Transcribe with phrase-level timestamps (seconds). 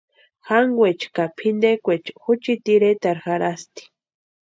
[0.47, 3.81] Jankwaecha ka pʼintekwaecha juchiti iretarhu jarhasti.